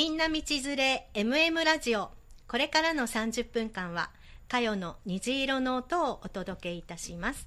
[0.00, 2.08] みんな道連れ MM ラジオ。
[2.48, 4.08] これからの30分間は
[4.48, 7.46] かよの虹色の音をお届けいたします、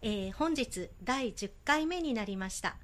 [0.00, 2.76] えー本日第10回目になりました。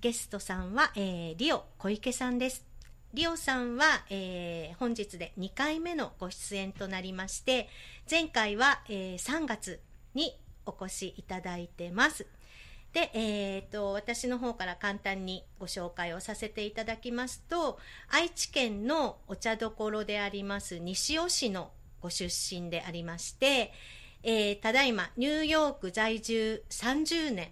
[0.00, 2.64] ゲストさんは、えーリオ小池さんです。
[3.12, 7.68] リオさんは、えー本日で2回目のご出演となりまして
[8.10, 9.78] 前回は、えー3月
[10.14, 12.26] にお越しいただいてます。
[12.94, 23.72] で、えー、と私の方から簡単にご紹介をさせていただきますと愛知県のお茶どころであります西尾市のご出身でありまして、
[24.22, 27.50] えーただいまニューヨーク在住30年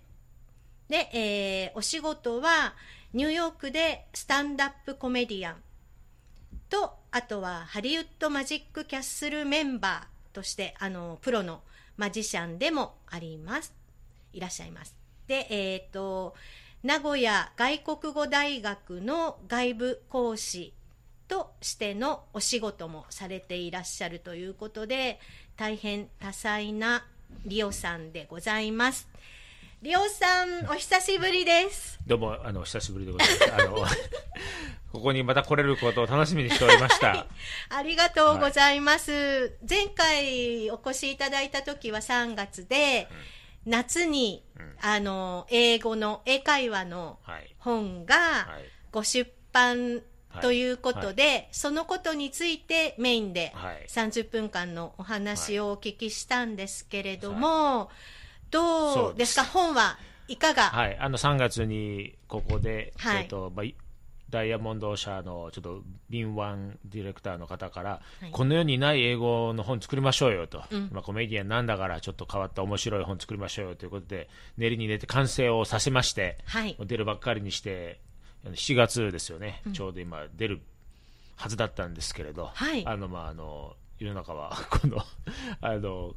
[0.89, 2.75] で、えーお仕事は
[3.13, 5.57] ニューヨークでスタンダップコメディアン。
[6.71, 11.61] とあとはハリウッドマジックキャッスルメンバーとしてあのプロの
[11.99, 13.75] マジシャンでもあります。
[14.33, 15.02] いらっしゃいます。
[15.27, 16.35] でえっ、と
[16.83, 20.73] 名古屋外国語大学の外部講師
[21.29, 25.21] としてのお仕事もされていらっしゃるということで
[25.57, 27.07] 大変多彩な
[27.47, 29.09] リオさんでございます
[29.81, 33.55] リオさんお久しぶりですどうも、あの、久しぶりでございます。
[33.55, 33.87] あの、
[34.93, 37.27] ここにまた来れることを楽しみにしておりました。
[37.71, 39.57] ありがとうございます。
[39.69, 43.07] 前回お越しいただいた時は3月で、
[43.65, 44.45] 夏に、
[44.81, 47.55] あの、英語の、英会話のはい。
[47.59, 48.65] 本がはい。
[48.91, 50.03] ご出版
[50.41, 53.87] ということで、そのことについてメインではい。
[53.89, 57.91] 30分間のお話をお聞きしたんですけれども、
[58.51, 59.45] どうですか？
[59.45, 60.97] 本はいかが、はい。
[60.99, 63.23] あの、3月に、ここで、はい。
[63.23, 63.75] えっと、まあい
[64.33, 68.31] ダイヤモンド社のちょっと敏腕ディレクターの方から、はい。
[68.33, 70.89] この世にない英語の本作りましょうよと、うん。
[70.91, 76.75] まあ、コメディアンなんだからちょっと変わった面白い本作りましょうよということで練りに練って完成をさせまして、はい。
[76.81, 78.01] 出るばっかりにして
[78.47, 79.73] あの7月ですよね、うん。
[79.75, 80.63] ちょうど今出る
[81.37, 82.87] はずだったんですけれど、はい。
[82.87, 85.05] あのまああの世の中はこの
[85.61, 86.15] あの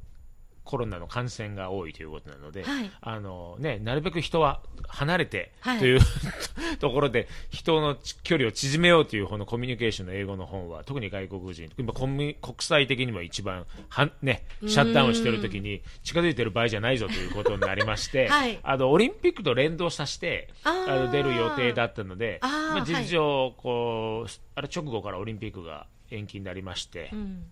[0.66, 2.92] コロナの感染が多いということなので、はい。
[3.00, 5.80] あのね、なるべく人は離れてはい。
[5.80, 6.00] という、
[6.80, 18.60] ところで人の距離を縮めようというこのコミュニケーションの英語の本は特に外国人今国際的にも一番は、ね、シャットダウンしている時に近づいている場合じゃないぞということになりまして、 はい。
[18.64, 27.44] あのオリンピックと連動させてあの出る予定だったのでまあ、事実上こう、あれ直後からオリンピックが延期になりまして、うん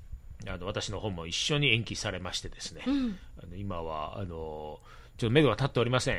[0.48, 4.80] あの私の本も一緒に延期されましてですね、うん、あの今はあの
[5.18, 6.16] ちょっと目処が立っておりません。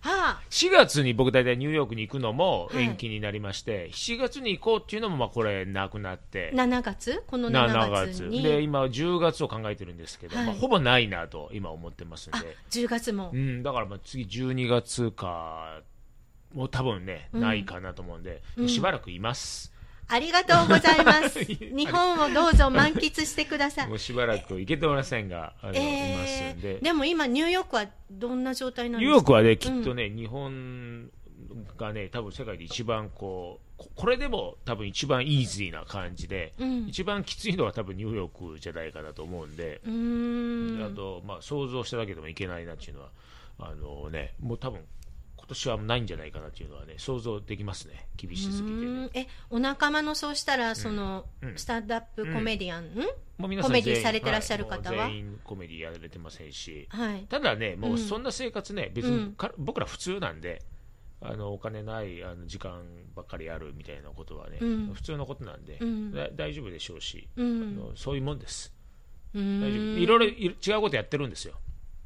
[0.00, 0.42] はあ。
[0.50, 2.84] 4月に僕大体ニューヨークに行くのもはい。
[2.84, 6.52] 延期になりまして、7月に行こうっていうのもまあこれなくなって。
[6.54, 7.24] 7月？
[7.26, 8.26] このな7 7月。
[8.28, 10.46] にで今10月を考えてるんですけど、はい。
[10.46, 15.82] まあ、ほぼないなと今思ってますんあで、10月も、うん、だからまあ次12月か
[16.54, 17.40] もう多分ね、うん。
[17.40, 18.68] ないかなと思うんで、うん。
[18.68, 19.72] しばらくいます
[20.10, 21.44] ありがとうございます。
[21.44, 23.88] 日本をどうぞ満喫してください。
[23.88, 25.76] もうしばらく行けておりませんがあの、い
[26.16, 26.78] ますんで。
[26.80, 29.32] でも今ニューヨークはどんな状態なんニュですか？
[29.32, 31.10] ーヨークはね、きっとね、日本
[31.76, 36.86] がね、多分世界で一番こう、ここれでも多分一番イージーな感じで、うん。
[36.88, 40.84] 一番きついのは多分ニューヨークじゃないかなと思うんで、うーん。
[40.84, 43.10] あと、まあ、想像しただけでもいけないなっていうのは、
[43.58, 44.86] あのね、もう多分今
[45.50, 49.10] 年はないんじゃないかなっていうのはね、想像できますね、厳しすぎてね。
[49.14, 51.58] えお仲間のそうしたらその、うん。
[51.58, 54.96] スタンダップコメディアン、う皆コメディされてらっしゃる方は？
[54.96, 57.26] もう全員コメディやられてませんし、はい。
[57.28, 57.98] ただね、もううん。
[57.98, 59.26] そんな生活ね、別うん。
[59.28, 60.62] にか僕ら普通なんで、
[61.22, 62.82] あのお金ないあの時間
[63.14, 64.94] ばっかりやるみたいなことはね、うん。
[64.94, 65.78] 普通のことなんで、
[66.36, 67.76] 大丈夫でしょうし、あうん。
[67.76, 68.72] のそういうもんです、
[69.34, 69.98] 大丈ん夫。
[69.98, 71.54] いろいろい違うことやってるんですよ。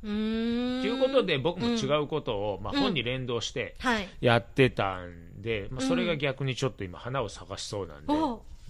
[0.05, 2.81] ということで、僕も違うことを、まあ、うん。
[2.81, 4.09] 本に連動してはい。
[4.21, 5.89] やってたんで、まあ、うん。
[5.89, 8.13] それが逆にちょっと今、花を咲かしそうなんで。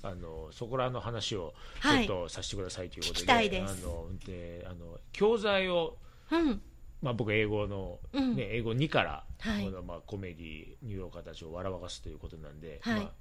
[0.06, 2.02] あのそこらの話をちはい。
[2.02, 5.96] ょっとさせてくださいということで,、聞きたいあのであの教材を
[6.30, 6.60] うん。
[7.00, 8.36] まあ、僕、英語の、うん。
[8.36, 9.64] ね英語2から、はい。
[9.64, 13.00] このまあ、コメディニューヨーカーたちを笑わかすということなんで、はい。
[13.00, 13.12] まあ、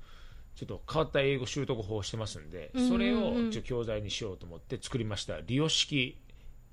[0.55, 6.17] ちょっと変わった英語習得法をしてますんで、それを一応教材にしようと思って作りました、利用式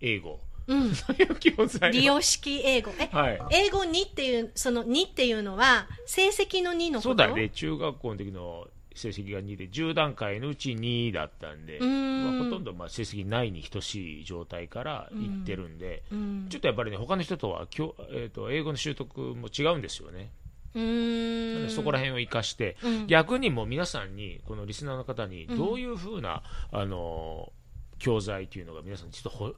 [0.00, 0.94] 英語うん。
[0.94, 2.93] という教材を利用式英語。
[2.99, 7.08] え、はい、英語2っていうその2っていうのは成績の2のこと？
[7.11, 16.46] そうだね、中学校の時の成績が2で、10段階のうち2だったんで、まあ、ほとんどまあ成績ないに等しい状態からいってるんで、うん。
[16.50, 20.31] ちょっとやっぱりね、他の人とはきょ、えー、と英語の習得も違うんですよね。
[20.75, 21.70] うーん。
[21.70, 23.06] そこら辺を生かして、うん。
[23.06, 25.56] 逆にもう皆さんに、このリスナーの方に、うん。
[25.58, 27.52] どういうふうな、あの
[27.99, 29.55] 教材というのが皆さん、ちょっとほ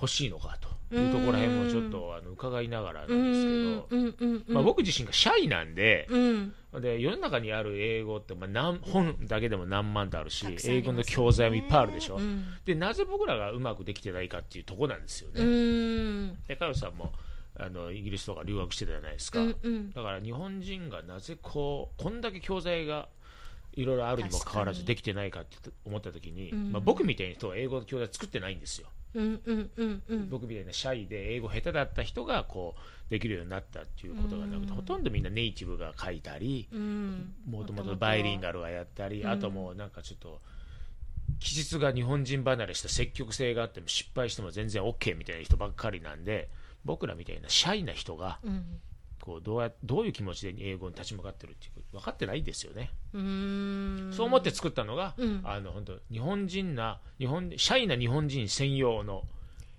[0.00, 3.80] 欲しいのかというところら辺もちょっとあの伺いながらなんうん。
[3.88, 6.54] ですけど、まあ、僕自身がシャイなんで、うん。
[6.80, 12.44] で世の中にある英語って、まあ、何本だけでも何万とあるし、英語の教材もいっぱいあるでしょ、うん。
[12.64, 16.38] でなぜ僕らがうまくできてないかっていうところなんですよね、うん。
[16.48, 17.12] でカヨさんも
[17.56, 19.38] あのイギリスとか留学してたじゃないですか、
[19.94, 23.08] だから日本人がなぜこうこんだけ教材が
[23.74, 26.72] いろいろあるにもかかわらずできてないかって思った時に、うん。
[26.72, 30.28] まあ、僕みたいな人は英語の教材作ってないんですよ、うんうんうんうん。
[30.28, 34.76] 僕みたいなシャイで英語下手だった人がこうできるようになったっていうことがなくて、うん。
[34.76, 37.34] ほとんどみんなネイティブが書いたりうん。
[37.48, 39.30] もともとバイリンガルがやったり、うん。
[39.30, 40.40] あともうなんかちょっと
[41.40, 46.48] 記述が日本人離れした積極性があっても失敗しても全然 OK みたいな人ばっかりなんで
[46.84, 48.80] 僕らみたいなシャイな人がうん
[49.24, 52.90] こうどうやどういう気持ちで英語に立ち向かってるっていう分かってないんですよね、
[54.12, 55.40] そう思って作ったのが、うん。
[55.44, 59.22] あの本当日本人な日本シャイな日本人専用の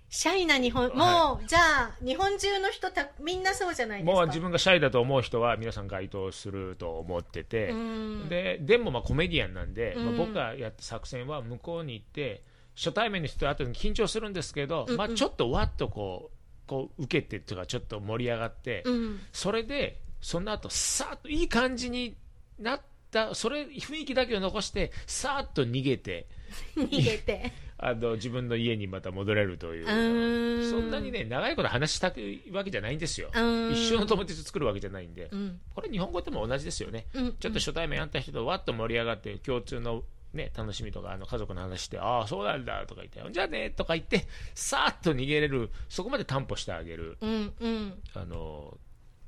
[0.09, 4.13] シャイな日本、もう、じゃあ、日本中の人た、みんなそうじゃないですか。
[4.13, 8.29] もう自分がシャイだと思う人は皆さん該当すると思ってて、うん。
[8.29, 10.05] ででもまあコメディアンなんで、うん。
[10.05, 12.43] まあ、僕がやった作戦は向こうに行って
[12.75, 16.34] 初対面の人と後に緊張するんですけど、まあ、ちょっとわっとこう
[16.65, 19.19] こう受けてっていうかちょっと盛り上がって、うん。
[19.31, 22.15] それでその後さーっといい感じに
[22.59, 22.81] なっ
[23.11, 26.27] たそれ雰囲気だけを残してさーっと逃げて
[26.75, 27.51] 逃げて。
[27.77, 35.59] あの自分の家にまた戻れるというそんなにね長いこと話したいわけじゃないんですようん一生の友達作るわけじゃないんでうん。
[35.75, 37.33] これ日本語でも同じですよねうん。
[37.33, 40.03] ちょっと初対面あった人とわっと盛り上がって共通の、
[40.35, 47.17] ね、楽しみとかあの家族の話してああそうなんだとか言ってじゃあねとか言ってさーっと逃げれるそこまで担保してあげる。
[47.21, 47.53] うん。
[47.59, 47.93] うん。
[48.13, 48.77] あの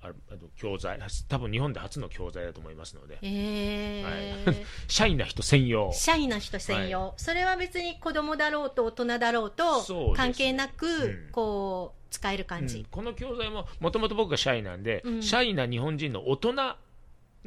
[0.02, 3.18] ああの教材多分日本で初の教材だと思いますので。
[3.22, 4.04] え
[4.46, 4.66] はー。
[4.88, 5.92] シャイな人専用。
[5.94, 11.30] シャイな人専用、それは別に子供だろうと大人だろうと関係なく、うん。
[11.32, 12.48] こう使えるうん。
[12.48, 15.24] 感じ、この教材ももともと僕がシャイなんで、うん。
[15.24, 16.54] シャイな日本人の大人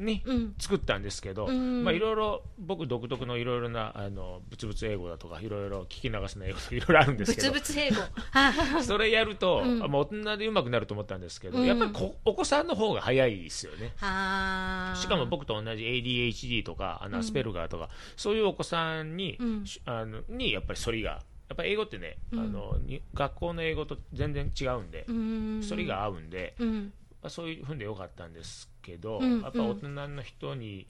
[0.01, 0.55] にうん。
[0.59, 1.83] 作ったんですけど、うん。
[1.83, 8.01] まあいろいろ僕独特のいろいろなあのブツブツ英語だとかいろいろ聞き流せない英語とか いろいろあるんですけどぶつ英語。
[8.31, 9.83] は それやると、うん。
[9.83, 11.65] あまあ大人でうまくなると思ったんですけど、うん。
[11.65, 13.93] やっぱりこお子さんの方が早いですよね。
[14.01, 14.93] あ。
[14.95, 19.37] しかも僕と同じ ADHD とかあのアスペルガーとか、そういうお子さんに,
[19.85, 22.39] あのにやっぱり反りがやっぱり英語ってね、うん。
[22.39, 25.61] あのに学校の英語と全然違うんで、うん。
[25.67, 29.41] 反りが合うんで、うんまあ、そういうふうでよかったんですけど、うん。
[29.41, 30.87] やっぱ大人の人に、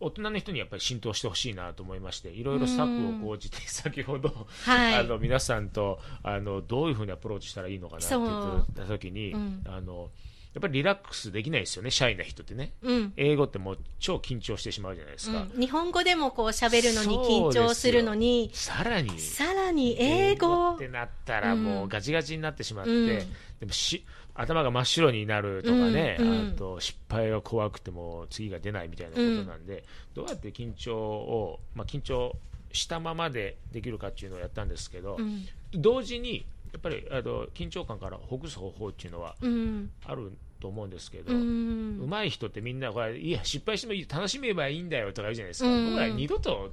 [0.00, 4.94] 大人の人にやっぱり浸透してほしいなと思いまして、いろいろ策を講じて、先ほど、はい。
[4.94, 9.62] あの皆さんとあのどういうふうにアプローチしたらいいのかなって言った時に、うん。
[9.66, 10.10] あの
[10.54, 12.72] やっぱりリラックスできないですよね、シャイな人ってね。
[12.82, 13.12] うん。
[13.16, 15.46] 英語ってもう超緊張してしまうじゃないですか。
[15.54, 15.60] うん。
[15.60, 19.18] 日本語でもこう喋るのに緊張するのにさらに。
[19.20, 23.06] さらに英語ってなったらもうガチガチになってしまって、うん。
[23.06, 24.04] でもし
[24.38, 26.48] 頭が真っ白になるとかね、うんうん。
[26.50, 32.36] あと失敗が怖くても次が出ないみたいなことなんで、どうやって緊張を、まあ、緊張
[32.72, 35.44] したままでできるかっていうのをやったんですけど、うん。
[35.72, 39.90] 同時にやっぱりあの緊張感からほぐす方法っていうのはうん。
[40.06, 45.90] あると思うんですけど、ううんまい人ってみんなこれいや失敗してもいい楽しめばいいんだよとか言うじゃないですか、うん。
[45.90, 46.72] 僕ら二度と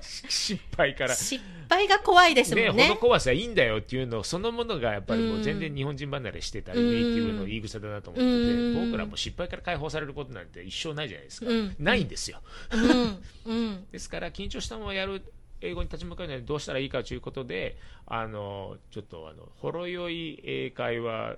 [0.00, 8.90] 失敗から 失敗が怖いですもんね、ねほど壊せばいいんだよっていうのそのものがやっぱりもう全然日本人離れしてたり、うんネイティブの言い草だなと思ってて、うん。
[8.90, 11.76] 僕らも失敗から解放されることなんて一生ないじゃないですか、うん。
[11.78, 12.40] ないんですよ。
[13.92, 15.22] ですから緊張したままやる
[15.60, 21.36] 英語に立ち向かうにはどうしたらいいかということであのちょっとあのほろ酔い英会話はあ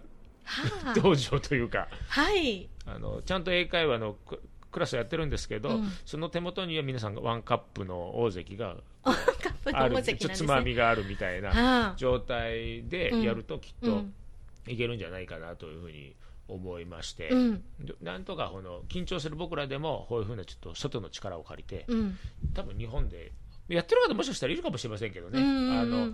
[1.00, 1.88] 道場というか。
[2.08, 2.68] はい。
[2.86, 5.88] あのちゃんと英会話のククラスをやってるんですけど、うん。
[6.04, 8.76] その手元には皆さんがワンカップの大関が
[9.72, 10.02] ある。
[10.02, 11.54] ちょっとつまみがあるみたいなは
[11.92, 11.94] あ。
[11.96, 14.14] 状態でやるときっとうん。
[14.66, 16.14] いけるんじゃないかなというふうに
[16.46, 17.64] 思いまして、うん。
[17.80, 22.18] でなんとかこの緊張する僕らでもこういうふうなちょっと外の力を借りてうん。
[22.54, 23.32] 多分日本で
[23.68, 26.12] やってる方もしかしたらいるかもしれませんけどね、あの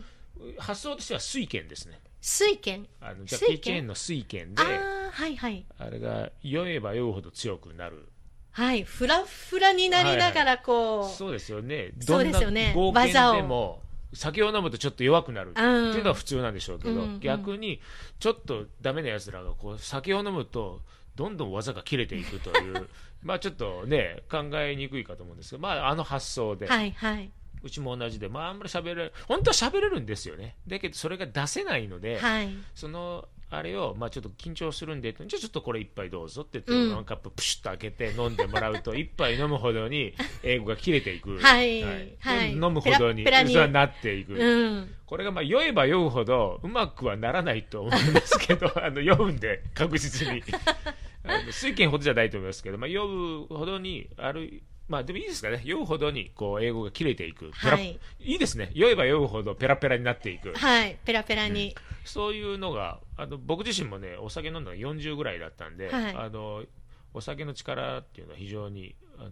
[0.59, 2.01] 発想としては水拳ですね。
[2.21, 2.87] 水拳？
[3.01, 4.67] あのジャッキー・チェーンの水拳であ
[5.09, 5.65] あはいはい。
[5.79, 8.09] あれが酔えば酔うほど強くなる。
[8.51, 11.93] はいフラフラになりながらこう、そうですよね。
[12.07, 13.83] どんな冒険でも
[14.15, 17.81] 酒を飲むとちょっと弱くなるっていうのは普通なんでしょうけど、うんうん逆に
[18.19, 20.81] ちょっとダメなやつらがこう酒を飲むと
[21.17, 22.89] どんどん技が切れていくという
[23.23, 27.31] まあちょっとね考えにくいかと思うんですけど、まあ、あの発想で、はいはい
[27.67, 30.57] うちも同じで、まあ、あんまり喋れる本当は喋れるんですよね。
[30.67, 32.49] だけどそれが出せないので、はい。
[32.75, 36.95] そのあれを、まあ、ちょっと緊張するんで、じゃあちょっとこれ一杯どうぞって言って、うん。
[36.97, 41.39] ワンカッププシュッと開けて飲んでもらうと、 一杯飲むほどに英語が切れていく。
[41.39, 41.83] はい。
[42.19, 42.53] はい。
[42.53, 43.55] 飲むほどに、ペラペラに。
[43.55, 44.35] そうなっていく。
[44.35, 44.95] うん。
[45.07, 50.43] これがまあ酔えば酔うほどうまくはならないと思うんですけど あの酔うんで確実に。
[51.29, 55.63] あの水拳ほどじゃないと思いますけど、まあ、酔うほどにあるまあでもいいですかね。
[55.65, 57.99] 酔うほどにこう英語が切れていく、はい。
[58.21, 58.71] いいですね。
[58.75, 60.53] 酔えば酔うほどペラペラになっていく。
[60.55, 60.97] はい。
[61.05, 61.75] ペラペラに、
[62.05, 66.15] そういうのがあの僕自身もねお酒飲んだのが40ぐらいだったんで、はい。
[66.15, 66.63] あの
[67.15, 69.31] お酒の力っていうのは非常にあの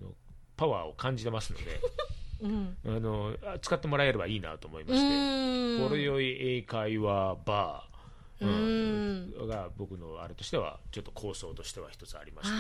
[0.56, 1.80] パワーを感じてますので
[2.42, 2.76] うん。
[2.86, 5.82] あのあ使ってもらえればいいなと思いまうして。
[5.84, 7.93] ほろ酔い英会話バー、
[8.40, 9.46] うん。
[9.46, 12.52] が僕のあれとしてはちょっと構想としては一つありまして、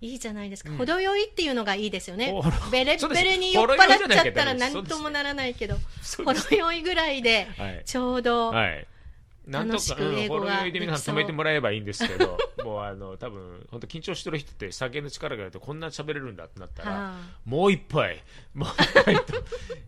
[0.00, 5.76] いいじゃないですか、程よいっていうのがいいですよねほろベレッベレに酔っ払っちゃったら何ともならないけど
[6.24, 7.48] 程よいぐらいで、
[7.84, 8.86] ちょうど、はい
[9.46, 9.70] なん。
[9.70, 11.14] とか、うん、ほろ酔いで皆さん。
[11.14, 11.84] 止めてもらえばいいん。
[11.84, 15.80] ですけどもうあの多分本当緊張してる人って酒の力があるとこん。
[15.80, 16.36] な喋れるん。
[16.36, 18.22] だってなったら、もう一杯
[18.52, 19.32] もう一杯と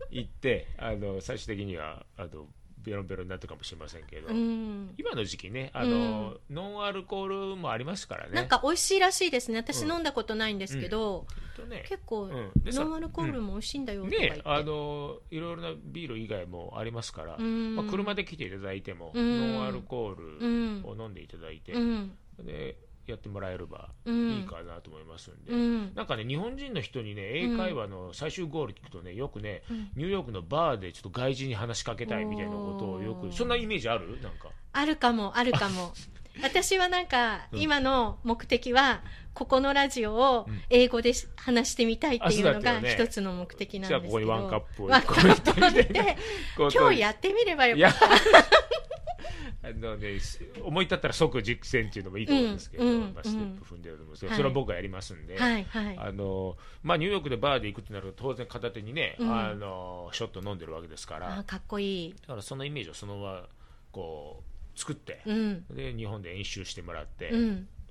[0.09, 2.47] 言ってあの最終的にはあの
[2.83, 4.93] ベロンベロンになったかもしれませんけど、あうん。
[4.97, 8.33] 今の時期ねあの、ノンアルコールもありますからね。
[8.33, 9.57] なんか美味しいらしいですね。
[9.57, 9.91] 私うん。
[9.91, 11.83] 飲んだことないんですけど、きっとね。
[11.87, 12.29] 結構、
[12.65, 17.75] ノンアルコールも美味しいんだよとか言って、ね、あのいろいろなビール以外もありますから、うん。
[17.75, 19.53] まあ、車で来ていただいても、うん。
[19.53, 20.81] ノンアルコーうん。
[20.81, 22.17] ルを飲んでいただいて、うん。
[22.43, 22.77] で
[23.07, 24.29] やってもらえればうん。
[24.31, 25.95] いいかなと思いますんで、うん。
[25.95, 29.89] なんかね日本人の人にね英会話の最終ゴール聞くとねよくね、うん。
[29.95, 34.21] ニューヨークのバーでちょっと外人に話しかけたいみたいなことをよくそんなイメージある？
[34.21, 34.49] なんか。
[34.73, 35.93] あるかもあるかも。
[36.41, 39.01] 私はなんか、うん今の目的は
[39.33, 40.61] ここのラジオをうん。
[40.69, 44.27] 英語でし話してみたいっていうのが一つの目的なんじゃあですけど。
[44.27, 46.17] ここにワンカップをワンカップを置いて。
[46.55, 48.07] こう今日やってみればよかった
[49.63, 50.19] あのね、
[50.63, 54.37] 思い立ったら即実践っていうのもいいと思うんですけど、まあ、ステップ踏んでると思うんですけど、はい。
[54.37, 59.33] それは僕がやりますんで、あのまあ、ニューヨークでバーで行くってなると当然片手にね、うん。
[59.33, 61.39] あのショット飲んでるわけですから。
[61.39, 62.15] あかっこいい。
[62.21, 63.43] だからそのイメージをそのまま
[63.91, 64.43] こ
[64.75, 65.65] う作って、うん。
[65.67, 67.31] で日本で演習してもらって、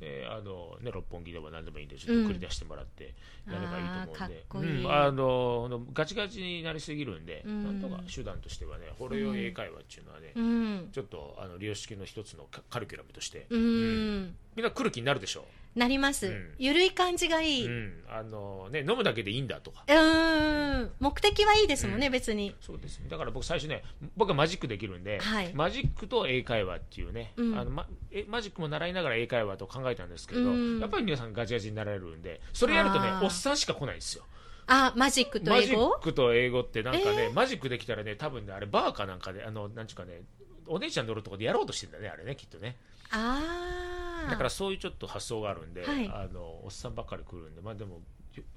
[0.01, 3.15] うんであのね、六本木でも何でもいいんでちょっと繰り出してもらって
[3.47, 7.81] やればいいと思うんで、うんあのあのガチガチになりすぎるんで、うん。
[7.81, 10.89] なんとか手段としてはねほろ酔い英会話っていうのはね、うん。
[10.93, 14.35] ちょっとあの利用式の一つのカカリキュラムとして、うん。
[14.57, 16.55] みんな来る気になるでしょなります、うん。
[16.59, 18.05] ゆるい感じがう、いい、うん。
[18.09, 19.85] あのね、飲むだけでいいんだとか。
[19.87, 22.13] うーん目的はいいですもんね、うん。
[22.13, 22.55] 別に。
[22.61, 23.83] そうですだから僕最初ね
[24.17, 25.53] 僕はマジックできるんで、はい。
[25.55, 27.59] マジックと英会話っていうね、うん。
[27.59, 30.81] あのま、えマジックも習いながら英会話と考えたんですけど、うん。
[30.81, 34.25] やっぱり皆さんガチガチになられるんでそれやるとねおっさんしか来ないんですよ。
[34.67, 37.33] あマジックとマジ英語ックと英語ってなんかね、えー？
[37.33, 40.21] マジックできたらね多分ねあれバーかなんかであのなんちゅうかね
[40.67, 42.77] お姉ちゃん乗るとこでやろうとしてんだねあれねきっとね。
[43.11, 43.41] あ
[43.87, 43.90] あ
[44.29, 46.09] だからそういうちょっと発想があるんで、はい。
[46.09, 48.01] あのおっさんばっかり来るんでまあでも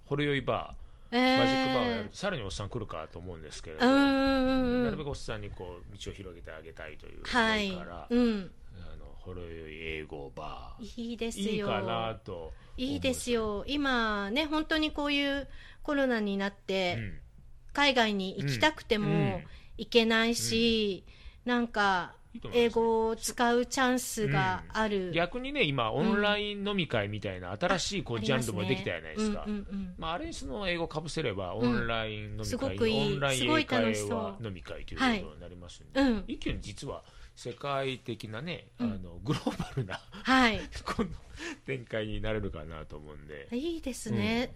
[0.05, 0.75] ほろ酔いバ
[1.11, 1.35] えー。
[1.35, 2.09] ー、マジックバーをやる。
[2.09, 3.97] とさらにおっさん来るかと思うんですけれど、うんう
[4.81, 4.83] ん。
[4.85, 7.69] なるべうんくおっさんにこう道を広げてあげたいというはい。
[7.69, 7.79] うん。
[7.79, 11.01] あのほろ酔い英語バー。
[11.01, 11.45] いいですよ。
[11.49, 13.63] いいかなといいですよ。
[13.67, 15.47] 今ね本当にこういう
[15.83, 17.19] コロナになっ思て、うん。
[17.73, 19.43] 海外に行きたくてもうん。
[19.75, 21.03] 行けないし、
[21.45, 22.22] なんかいいと思います
[22.53, 29.93] 英語を使うチャンスがある、逆にね今オンライン飲み会みたいな新しいこうあジャンルもできたじゃないですか、うんうんうん。
[29.97, 33.13] まあ、あれにその英語かぶせればオンライン飲みす会、ごくいい。
[33.13, 37.03] オンライン英会話飲み会ということになりますんで、うん一挙に実は
[37.35, 38.93] 世界的なね、うん。
[38.93, 40.59] あのグローバルなはい。
[40.85, 41.09] この
[41.65, 43.47] 展開になれるかなと思うんで。
[43.51, 44.55] いいですね、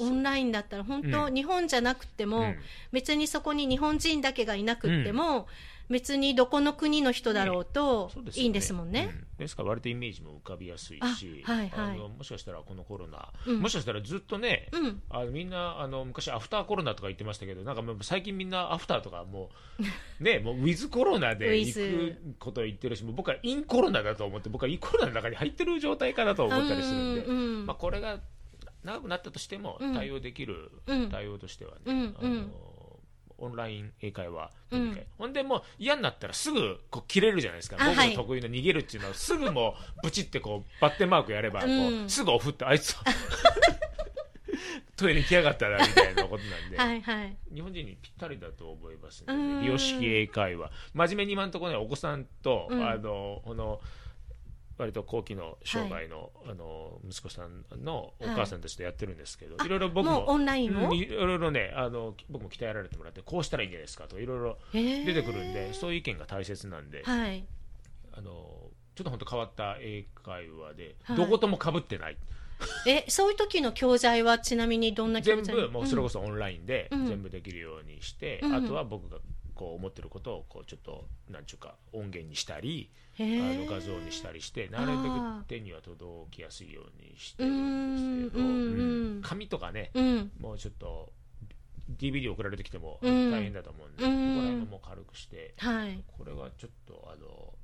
[0.00, 0.08] うん。
[0.08, 1.34] オンラインだったら本当、うん。
[1.34, 2.58] 日本じゃなくても、うん。
[2.92, 5.48] 別にそこに日本人だけがいなくっても、
[5.92, 9.10] 別にどこの国の人だろうといいんですもんね。
[9.12, 9.38] うん。
[9.38, 11.94] ですから割とイメージも浮かびやすいし、あはいはい。
[11.94, 13.60] あのもしかしたらこのコロナ、うん。
[13.60, 19.84] もしかしたらずっとね、うん、あのみんなあの昔アフターコロナとか言ってましたけどなんかもう最近みんなアフターとかもう
[20.24, 28.20] ねもうウィズコロナで 行くことを言ってるしもう僕はインコロナだと思って僕はインコロナの中に入ってる状態かなと思ったりするんで、うんうんまあ、これが
[28.84, 29.94] 長くなったとしてもうん。
[29.94, 31.10] 対応できるうん。
[31.10, 32.46] 対応としてはね、あの
[33.42, 35.06] オンライン英会話うん。
[35.18, 37.76] ほんでもう嫌になったらすぐこう切れるじゃないですか。
[37.76, 42.96] 僕の得意の逃げるっていうのはすぐもうブチってこうバッテンマークやればこう、うんすぐオフってあいつ
[44.96, 47.36] トイレに来やがったなみたいなことなんで、はいはい。
[47.52, 50.70] 日本人にぴったりだと思いますので、うん利用式英会話。
[50.94, 52.88] 真面目に今のところねお子さんと、うん。
[52.88, 53.80] あのこの
[54.82, 59.68] 割と後期の生涯の,、あの息子さんのお母さんたちとやってるんですけど、あい。
[59.68, 67.44] ろいろ僕もオンラインもうんいろいろねあの僕も鍛えられてもらってこうしたらいいんじゃないですかとかいろいろ出てくるんで、そういう意見が大切なんで、はい。
[68.12, 68.32] あの
[68.94, 71.16] ちょっと本当変わった英会話で、はい。
[71.16, 72.16] どこともかぶってない。
[72.86, 77.06] えそういう時の教材はちなみにどんな教全材部もうそれこそオンラインでうん。
[77.06, 78.54] 全部できるようにして、うん。
[78.54, 79.18] あとは僕が
[79.54, 90.30] こう思ってることをこうちょっとなんちゅうか音源にしたり、あの画像にしたりしてなるべく手には届きやすいようにしてるんですけど、紙とかね、うん。
[90.40, 91.12] もうちょっと
[91.98, 93.30] DVD 送られてきてもうん。
[93.30, 94.10] 大変だと思うんで、うん。
[94.10, 96.02] ここら辺のもう軽くしてはい。
[96.16, 97.54] これはちょっとあの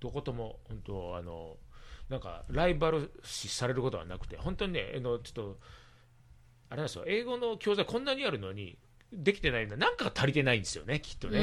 [0.00, 1.56] どことも本当あの
[2.08, 5.58] なんかライバル視されることはなくて本当にねあのちょっと
[6.68, 8.78] あれなんですよ英語の教材こんなにあるのに
[9.12, 9.76] できてないんだ。
[9.76, 11.38] なんか足りてないんですよねきっとうね。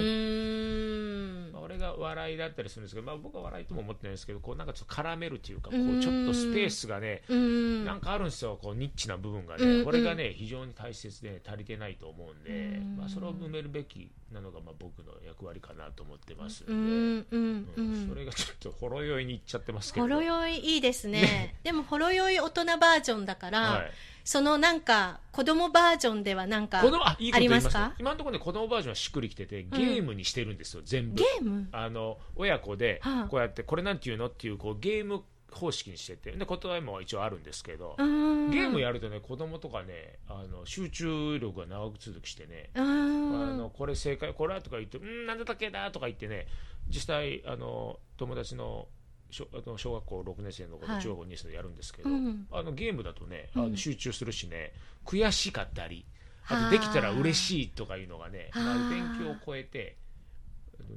[1.52, 7.86] まあ俺が笑いだったりするんですけど、まあ、僕は笑いとも思ってないんですけどこうなんかちょっと絡めるというかこううんちょっとスペースがねうん。
[7.86, 12.98] なんかあるんですよこうニッチな部分がうんねこれがね非常に大切で、ね、足りてないと思うんでうん。
[12.98, 18.08] まあ、それを埋めるべきなのがまあ僕の役割かなと思ってますうんんうん。
[18.08, 20.06] それがちょっとほろ酔いにいっちゃってますけど。
[20.06, 21.56] ほろ酔いいいですね。
[21.64, 23.92] でもほろ酔い大人バージョンだから、はい、
[24.28, 27.96] そのなんか子供バージョンではなんか子供あいいこと言いますありますか？
[27.98, 31.16] 今のところね子供バージョンはしっくりきててゲームにしてるんですよ、全部。
[31.16, 31.70] ゲーム？
[31.72, 33.28] あの親子ではあ。
[33.30, 34.28] こうやってこれなんていうの？
[34.28, 36.34] っていうこうゲーム方式にしてて。
[36.34, 46.48] で答えも一応あるんですけど、ゲームやるとね子供とかねあの集中力が長く続きしてね、あのこれ正解これはとか言ってうんなんだったっけだとか言ってね
[46.90, 48.90] 実際あの友達の
[49.30, 51.02] 小あの小学校6年生の子とはい。
[51.02, 53.72] 中学校2年生でやるんですけど、うんあのゲームだとねあうん。
[53.72, 54.74] の集中するしね、
[55.06, 56.06] 悔しかったり
[56.48, 59.98] あはあとできたら嬉しいとかいうのがね、勉強を超えて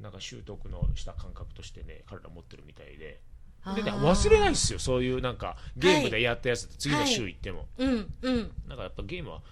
[0.01, 3.21] なんか習得のした感覚としてね彼ら持ってるみたいで。
[3.77, 8.53] でね、忘れないですよ、そういうなんかゲームでやったやつ、次の週行っても、うんうん。
[8.67, 9.43] なんかやっぱゲームは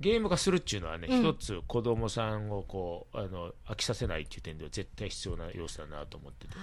[0.00, 1.20] ゲーム化するっていうのはね、うん。
[1.22, 6.54] 一つ子供さんをこうあの飽きさせないっていう点では絶対必要な要素だなと思ってて。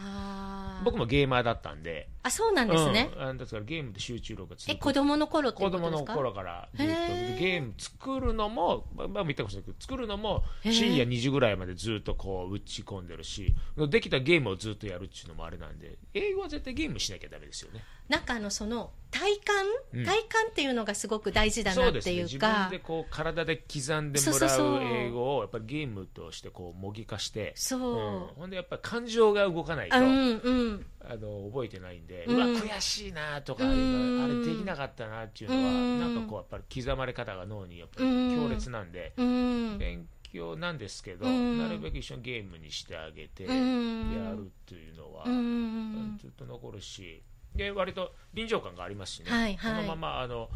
[0.83, 2.09] 僕もゲーマーだったんで。
[2.23, 4.71] あそうなんですね、うん、あだからゲームで集中力が続く。
[4.71, 6.13] え子供の頃って子供のことですか？
[6.15, 6.93] 頃からずっと。
[6.93, 13.53] ゲーム作るのも、まあ、まあ言ったかもしれないけど作るのも深夜2時ぐらいまでずっとこう打ち込んでるし
[13.89, 17.83] できたゲームをずっとやるっていうのもあれなんで英語は絶対ゲームしなきゃダメですよね。
[18.09, 20.05] なんかあのその体感、うん。
[20.05, 22.13] 体感っていうのがすごく大事だそうですね。
[22.13, 28.19] なっていう自分かでこう体で刻んでもらそう英語をやっぱりゲームとしてこう模擬化してそう、うん。
[28.35, 30.85] ほんでやっぱり感情が動かないと、あうんうん。
[31.01, 34.21] あの覚えてないんで、ううんわ悔しいなとか、うん。
[34.23, 35.99] あれできなかったなっていうのは、うん。
[35.99, 38.35] なんかこうやっぱり刻まれ方が脳にやっぱりうん。
[38.35, 39.77] 強烈なんで、うん。
[39.77, 41.57] 勉強なんですけど、うん。
[41.59, 44.37] なるべく一緒にゲームにしてあげてやうん。
[44.37, 46.17] るっていうのは、うん。
[46.19, 47.21] ずっと残るし
[47.55, 49.75] で割と臨場感がありますしね、はいはい。
[49.75, 50.49] このままあの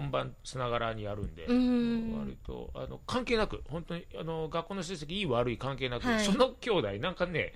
[0.00, 2.18] 本番さながらにやるんで、うん。
[2.18, 6.24] 割とあの関係なく本当にあの学校の成績いい悪い関係なく、はい。
[6.24, 7.52] その兄弟なんかね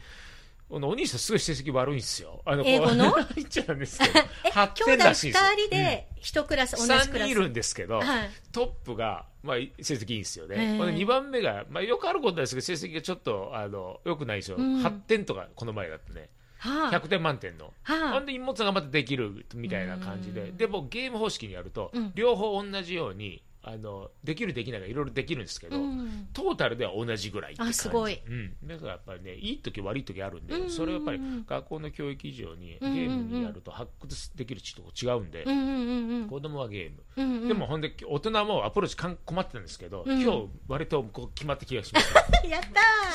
[0.71, 2.41] お兄さんすごい成績悪いんですよ。
[2.45, 3.15] あの英語の？
[3.37, 5.51] 言っちゃうんですけど え8兄弟点らしいですよ。
[5.51, 7.29] 2人で一クラス、うん同じクラス。
[7.29, 8.31] 3人いるんですけど、はい。
[8.53, 10.75] トップが、まあ、成績いいんですよへね。
[10.75, 14.83] えほんで2番目が、まあ、よくあることなんですけど成績がちょっとあの良くないんですよ、うん。
[14.83, 16.21] 8点とかこの前だってね。
[16.21, 17.73] はあ100点満点の。
[17.83, 18.13] はあ。
[18.13, 20.57] ほんで妹さんがまたできるみたいな感じで、うん。
[20.57, 22.13] でもゲーム方式にやると、うん。
[22.15, 26.29] 両方同じようにあのできるできないがいろいろできるんですけど、うん。
[26.35, 27.79] トータルでは同じぐらいって感じ。
[27.79, 28.21] あすごい。
[28.27, 30.71] うん、だからやっぱりねいい時悪い時あるんで、うん。
[30.71, 37.49] それをやっぱり学校の教育以上にゲームにやると発掘できるちと違うんで、うんうん子供はゲーム、うんうん。
[37.49, 40.21] でもほんで大人もアプローチかん困ってたんですけど、うん。
[40.21, 42.13] 今日割とこう決まった気がします
[42.47, 42.73] やったー。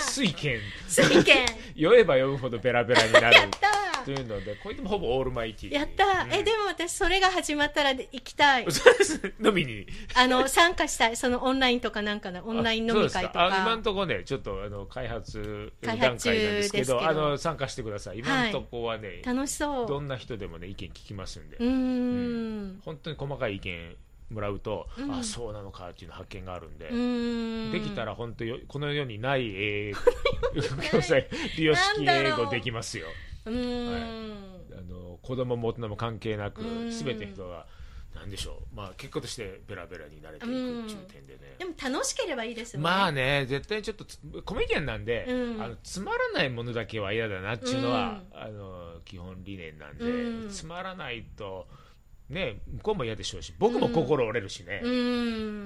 [0.10, 3.36] 水拳水拳 酔えば酔うほどベラベラになる。
[3.36, 5.74] やったというのでこれでもほぼオールマイティー。
[5.76, 8.65] やったえでも私それが始まったら行きたい。
[9.44, 9.86] 飲みに？
[10.15, 11.18] あの参加したい。
[11.18, 18.20] そのオンラインとかなんかのオンライン飲み会とあそうですあ今かのところねちょっとあの開発段階なんですけどあの参加してください。
[18.20, 19.88] 今のところはね、楽しそう。
[19.88, 22.82] どんな人でもね意見聞きますんで、うーん。
[22.86, 23.96] 本当に細かい意見
[24.30, 25.12] もらうと、うん。
[25.12, 26.86] あそうなのかっていうの発見があるんで、
[27.78, 29.94] できたら本当よこの世にない英
[30.92, 33.08] 教材利用式英語できますよ。
[33.46, 36.92] うーん、あの子供も大人も関係なくうん。
[36.92, 37.65] 全ての人が
[38.15, 38.76] なんでしょう。
[38.76, 42.84] まあ結果としてベラベラになれていくっていう点でね、でも楽しければいいですよね。
[42.84, 45.62] まあね絶対ちょっとつコメディアンなんで、うん。
[45.62, 50.50] あのつまらないものだけは嫌だなっていうのは、あの基本理念なんで、うん。
[50.50, 51.68] つまらないと
[52.30, 54.82] ね向こうも嫌でしょうし僕も心折れるしね、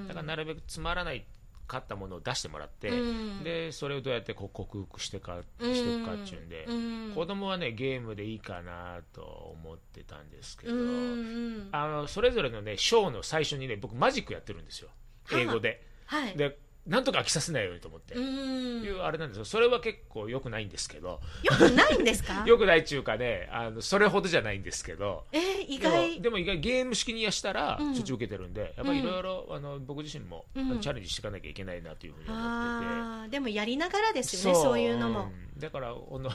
[0.08, 1.24] だからなるべくつまらない
[1.66, 2.94] かったものを出してもらって、う
[3.40, 3.44] ん。
[3.44, 5.74] でそれをどうやってこう克服してかうん。
[5.74, 6.74] していくかっていうんで、う
[7.10, 7.12] ん。
[7.14, 11.68] 子供はねゲームでいいかなと思ってたんですけど、うんうん。
[11.72, 14.88] あのそれぞれのねショーの最初にね僕マジックやってるんですよ。
[15.32, 15.82] 英語で。
[16.06, 16.36] はい。
[16.36, 19.44] でなんとか飽きさせないようにと思って、いうあれなんですよ。
[19.46, 21.20] それは結構良くないんですけど。
[21.42, 22.44] よくないんですか？
[22.46, 25.24] 良くないっていうかねあのそれほどじゃないんですけど。
[25.32, 27.94] えー、意でも外でも意外ゲーム式にやしたらうん。
[27.94, 30.80] そっち受けてるんで、やっぱりいろいろあの僕自身も、うん。
[30.80, 33.30] チャレンジしていかなきゃいけないなというふうに思ってて。
[33.30, 36.30] でもやりながらですよねそういうのも、んだからこの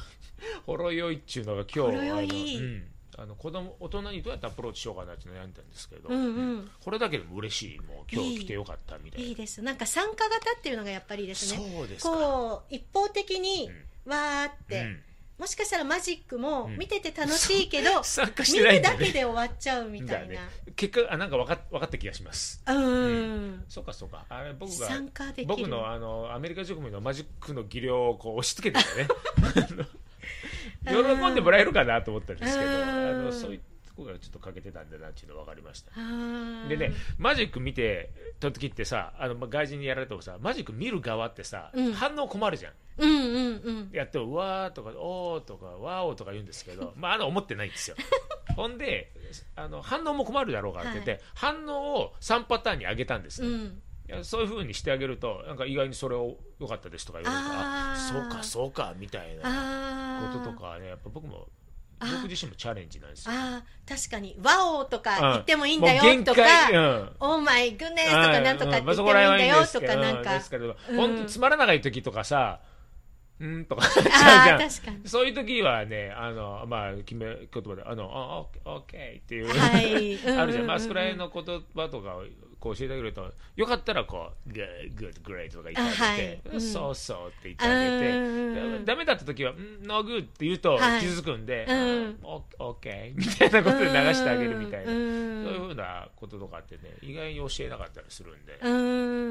[0.66, 2.82] ほろ酔いっていうのが今日ほろ酔い
[3.22, 6.72] あの子供大人にどうやってアプローチしようかなって悩んだんですけど、うんうん。
[6.82, 9.28] これだけでも嬉しいもう今日来てよかったみたいな。
[9.28, 11.70] いいですなんか参加型っていうのがやっぱりですね。
[11.76, 12.10] そうですか。
[12.12, 13.70] こう一方的に
[14.06, 15.02] わーって、うん。
[15.38, 16.78] もしかしたらマジックもうん。
[16.78, 18.98] 見てて楽しいけど、 参加し見てないんだね。
[19.00, 20.50] るだけで終わっちゃうみたいな、だね。
[20.78, 22.64] 結果あなんか分か分かった気がします。
[22.66, 23.66] うーん。
[23.68, 24.26] そうかそうか。
[24.30, 25.48] あれ僕が参加できる。
[25.48, 29.08] 僕のあのアメリカ塾のマジックの技量をこう押し付けてたね
[30.86, 32.84] 喜んでもらえるかなと思ったんですけどうん。
[32.84, 35.92] あのそういうとこがちょっと欠けてたんだなっていうのが分かりました。
[36.70, 41.94] でね、マジック見てた時ってさ、あのまあ外人にやられてもさ、マジック見る側ってさ、うん。
[41.94, 42.74] 反応困るじゃん。
[43.00, 43.89] うんうんうん。
[43.94, 47.96] やっても、うわーとか、おーとか、わーおとか言うんですけど、 まあ、あの思ってないんですよ。
[48.56, 49.12] ほんで、
[49.56, 58.22] あの反応も困るだろうからって言って、反応を3パターンに上げたんですね、うんいやそういうふうにしてあげると、なんか意外にそれを良かったですとか言われると、ああー。
[58.22, 61.48] そうか、そうかみたいなこととかね、やっぱ僕も、
[62.00, 63.34] 僕自身もチャレンジなんですよ。
[63.36, 65.32] あー確かに「ワオ!」とかうん。
[65.34, 70.32] 言ってもいいんだよとか界うん「オーマイグネス」とかなんとかって言ってもいいんだよとかなんか。
[70.32, 70.95] うんですけど、うん。
[70.95, 72.62] 本当つまらない時とかさ、
[73.39, 73.84] うんとか
[75.06, 80.19] そういう時はね、あの、まあ、決め言葉で、あの、あ、オッケーっていう、はい。
[80.38, 80.65] あるじゃん。
[80.65, 81.43] まあ、そこら辺の言
[81.74, 82.26] 葉とかを
[82.60, 86.41] こう教えてあげると、よかったらこう、good, good, great とか言ってあげて、あはい。
[86.54, 91.00] うんそうそうって言ってあげて、ダメだった時は、ん no good って言うとはい。
[91.02, 91.65] 気づくんで、
[92.24, 95.43] オッケーみたいなことで流してあげるみたいな、うん。
[95.45, 98.60] そういうふうなこととかってね、意外に教えなかったりするんで。
[98.62, 98.69] う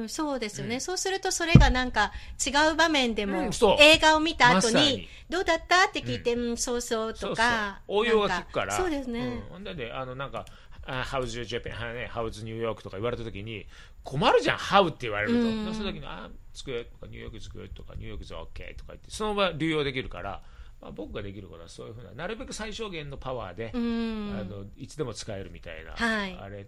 [0.04, 0.08] ん。
[0.08, 0.80] そうですよね、うん。
[0.80, 2.12] そうするとそれがなんか
[2.44, 5.08] 違う場面でも、映画を見た後にに。
[5.28, 5.88] どうだった？
[5.88, 7.80] って聞いて、うんそうそうとか。
[7.88, 8.74] 応用が効くから。
[8.74, 9.40] そうですね、うん。
[9.52, 12.08] ほんでねあのなんかあ How's your Japan?
[12.08, 12.82] How's New York?
[12.82, 13.66] とか言われた時に
[14.04, 14.88] 困るじゃん How?
[14.88, 15.74] って言われると、うん。
[15.74, 20.42] そういう時にあ作るとかニューヨーク作るとかニューヨーク is OK とか言ってそのまま流用できるから、
[20.80, 24.38] まあ、僕ができることはそういうふうななるべく最小限のパワーで、うん。
[24.40, 26.38] あのいつでも使えるみたいな、はい。
[26.40, 26.66] あれ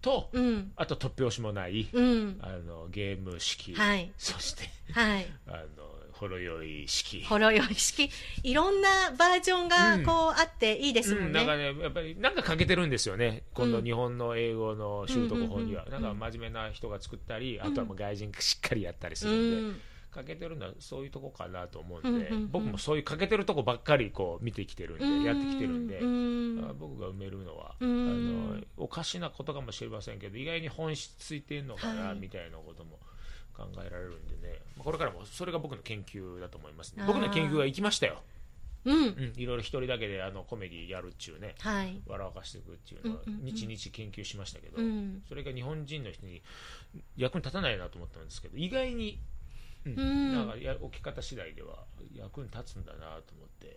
[0.00, 0.72] と、うん。
[0.76, 2.38] あと突拍子もない、うん。
[2.40, 4.12] あのゲーム式、はい。
[4.16, 5.26] そしてはい。
[5.46, 7.24] あのほろ酔い式。
[7.24, 8.10] ほろ酔い式。
[8.42, 13.84] いろんなバージョンがこうあっていいですもうんん、ね、なんかね、やっぱりなんか欠けてるんですよね、今度、うん。
[13.84, 19.80] 日本の英語の習得本には、うんうんうんなんか真面目な人が作ったり、んあとはもう外人がしっかりやったりすうるんで、ん。
[20.10, 22.50] 欠けてるのはそういうとこかなと思うんで、うんうんうん。
[22.50, 26.56] 僕もそういう欠けてるとこばっかりこう見てきてるんで、やってきてるんで、うん。
[26.56, 27.90] だから僕が埋めるのは、うん。
[27.90, 32.18] あのおかしなことかもしれませんけど、意外に本質ついてるのかな、はい。
[32.18, 32.98] みたいなことも。
[33.58, 37.04] 考えられるんでね、まあこれからもそれが僕の研究だと思いますね。
[37.06, 38.22] 僕の研究は行きましたよ。
[38.84, 38.94] うん。
[38.94, 42.00] うん、いろいろ一人だけであのコメディやるっちゅうね、はい。
[42.06, 43.52] 笑かしていくっていうのはうんうんうん。
[43.52, 45.22] 日々研究しましたけど、うん。
[45.28, 46.42] それが日本人の人に
[47.16, 49.18] 役に立たないなと思ったんですけど意外に、
[49.84, 49.92] うん。
[49.92, 50.32] うん。
[50.32, 53.76] なんかや置き方次第では役に立つんだなと思って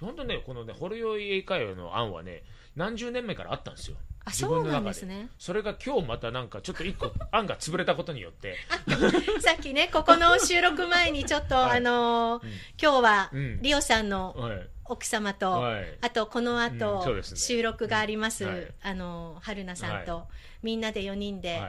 [0.00, 2.42] 本当ねこのねほろ酔い英会話の案はね
[2.76, 3.96] 何十年目からあったんですよ。
[4.26, 5.28] あ自分のそうなん中ですね。
[5.38, 8.56] それが今日またなんかちょっと一個案が潰れたことによって、
[9.40, 11.78] さっきねここの収録前にちょっと、はい。
[11.78, 12.50] あのーうん。
[12.80, 13.62] 今日は、うん。
[13.62, 14.68] リオさんのはい。
[14.84, 15.98] 奥様と、はい。
[16.00, 17.04] あとこの後、
[17.34, 18.74] 収録があります、うんはい。
[18.82, 20.26] あの春菜さんと、は
[20.62, 21.60] みんなで4人で、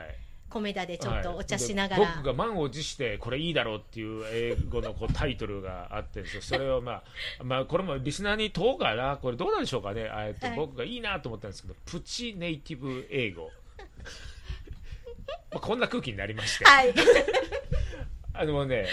[0.47, 1.37] はいコメダでちょっとはい。
[1.39, 7.03] お茶しながら、で僕が満を持してこれいいだろうっていう英語のこうタイトルがあってですよそれをまあ、
[7.43, 10.03] まあ、これもリスナーに問おうかなこれどうなんでしょうかね。
[10.03, 10.55] えっとはい。
[10.55, 13.51] 僕がいいなと思ったんですけどプチネイティブ英語。
[15.51, 16.93] まあこんな空気になりまして、はい。
[18.33, 18.87] あのね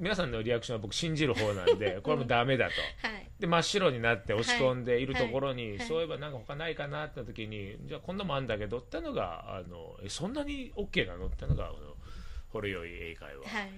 [0.00, 3.06] 皆さんのリアクションは僕信じる方なんでこれもダメだと。
[3.06, 5.06] はいで真っ白になって落ち込んでい。
[5.06, 5.78] るところに、はい。
[5.78, 11.74] はいそういえばなんか他ないかなって時にじゃあこんなもんあんだけどってのがあのえそんなに OK なのってのがあの
[12.48, 13.70] ほろ酔い英会話、はい。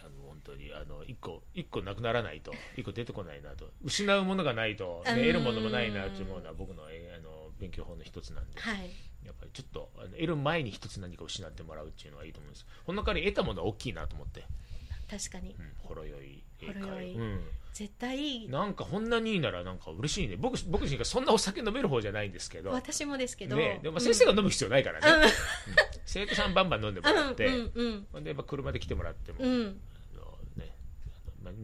[0.00, 3.70] あの本当にあの一個一個なくならないと一個出てこないなと。
[3.84, 5.18] 失うものがないと、ね、うん。
[5.18, 8.90] 得るものもないなって思うのは僕のえあの勉強法の一つなんで、はい。
[9.24, 12.66] やっぱりちょっとあの得る前に一つ何か失ってもらうっていうのがいいと思うんです。
[12.84, 14.44] ほんの代わり得たものは大きいなと思って、
[15.08, 15.54] 確かに。
[15.58, 17.22] うん、ほろ酔い英会話。
[17.22, 17.40] うん
[17.74, 20.36] 絶対なんかこんなにいいならなんか嬉しいね。
[20.36, 22.70] 僕僕自身がそんなお酒飲める方じゃないんですけど。
[22.70, 25.22] 私もですけど、ね、でも先生が飲む必要ないからね、うん。
[25.24, 25.30] うん。
[26.06, 29.80] 生徒さんバンバン飲んでもらって、うんうんでまあ車で来てもらっても、うん。
[30.56, 30.72] ね。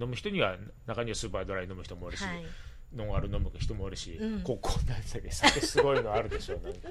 [0.01, 2.45] 飲む人には中にはスーパードライ飲む人もおるし、はい。
[2.93, 4.43] ノンアル飲む人もおるし、うん。
[4.43, 6.89] ここなんだっけ酒すごいのあるでしょなんか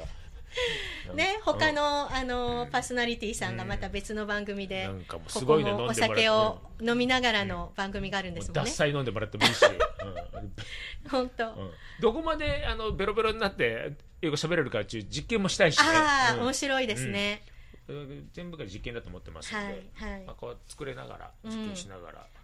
[1.13, 4.89] ね、他のあのパーソナリティさんがまた別の番組で、
[5.25, 8.71] お酒を飲みながらの番組があるんですもん脱ね。
[8.71, 10.53] 菜飲んでもらってもいいし、うん。
[11.09, 11.49] 本当。
[11.49, 11.71] うん。
[11.99, 16.41] どこまであのベロベロになって英語喋れるかっていう実験もしたいしね、ああ、うん。
[16.43, 17.43] 面白いですね。
[18.33, 19.71] 全部が実験だと思ってますので、は
[20.07, 20.23] いはい。
[20.25, 22.39] まあ、こう作れながらうん実験しながら、うん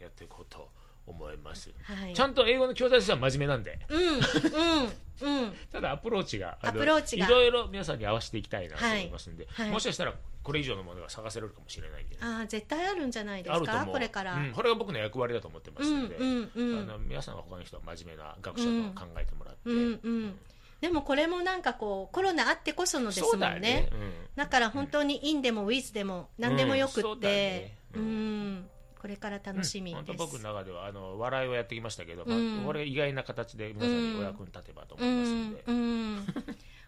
[0.00, 0.68] やっていこうと
[1.06, 2.14] 思います、はい。
[2.14, 3.78] ちゃんと英語の教材としては真面目なんで。
[3.88, 5.52] うん、うん、うん。
[5.72, 7.26] ただアプローチがアプローチが。
[7.26, 9.66] いろいろ皆さんに合わせていきたいなと思いますんで、はい。
[9.66, 14.34] はいもしかしたらこれ以上のものが探せるかもしれないんで、ああ、絶対あるんじゃないですか、これから。
[14.34, 14.52] うん。
[14.52, 20.38] これが僕の役割だと思ってますうんので、うんうんあの皆さんは他の人は真面目な学者と考えてもらって、うんうん。
[20.80, 23.90] でもこれもなんかこうコロナあってこそのですもそうんだよね。
[23.90, 23.90] ね。、
[24.36, 27.02] だから本当にインでもウィズでも何でもよくうん。
[27.02, 28.70] そうだってね、ううんん、
[29.06, 30.24] これから楽しみ本当です。
[30.24, 32.56] 僕の中ではあの笑いをやってきましたけど、うん。
[32.56, 35.72] まあ、これ意外な形で皆さんにお役に立てばと思ういますんで、、んう
[36.16, 36.26] ん、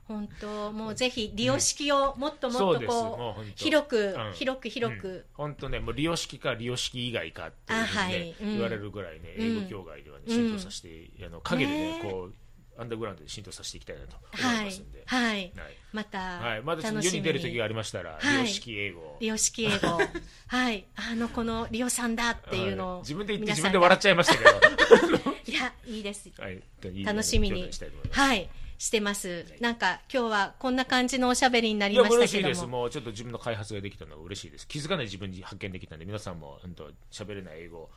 [0.08, 4.32] 本当もうぜひ利用式をもっともっとそううこう広くうん。
[4.32, 8.34] 広く広く、本当ねもう利用式か利用式以外かっていうねはい。
[8.40, 8.52] うん。
[8.54, 12.34] 言われるぐらいね、うん英語協会ではね浸透させて、あの陰でねねこう
[12.78, 15.32] アンダーグラウンドで浸透させていきたいなと思いはいますんで、はい。
[15.32, 15.52] はい。
[15.92, 18.32] またはい、まだ世に出る時がありましたら、はい。
[18.32, 19.16] 利用式英語。
[19.20, 19.98] 利用式英語。
[20.46, 20.86] はい。
[20.94, 23.00] あのこの利用さんだっていうのをはい。
[23.00, 26.30] 自分で言って自分で笑っちゃいましたけど、 いやいいです。
[26.38, 26.62] はい、
[27.04, 27.68] 楽しみに。
[28.12, 28.48] はい。
[28.78, 29.44] してます。
[29.60, 37.90] なんか今日はこんな感じのおしゃべりにないりやましたけど嬉しいです、ももうちょっと自分の開発ができたのが嬉しいです、気づかない自分に発見できたんで、皆さんも本当、喋れない英語、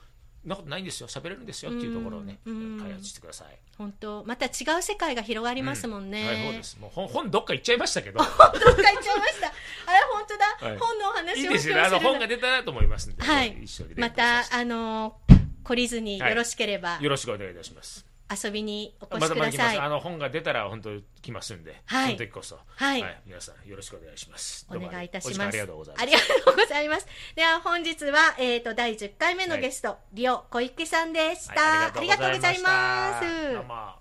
[0.45, 2.79] なことないんですよ、喋れるんですよっていうところをね、うん。
[2.81, 3.57] 開発してください。
[3.77, 4.23] 本当。
[4.25, 6.79] また違う世界が広がりますもんね、はい、そうです。
[6.79, 9.47] もう本本どっか行っちゃいましたけど、どっか行っちゃいました。
[9.85, 10.77] あれ本当だ、はい。
[10.77, 13.57] 本のお話をいいですよね、あの本が出たらと思いますんで、はい。
[13.63, 13.95] 一緒に。
[13.95, 15.19] またあの
[15.63, 16.97] 懲りずによろしければ。
[16.97, 18.10] てよろしくお願いいたします。
[18.31, 19.33] 遊びにおま越し。
[19.33, 19.77] ください。
[19.77, 20.89] あの本が出たら本当
[21.21, 24.67] 来ますんで、はいその時こそ、はい皆さんよろしくお願いします。
[24.69, 25.41] お願いいたします。
[25.41, 26.03] ありがとうございます。
[26.03, 27.07] ありがとうございます。
[27.35, 31.61] では本日は、えー、と第10回目のゲスト、リオ小池さんでした。
[31.61, 34.00] はいありがとうございます。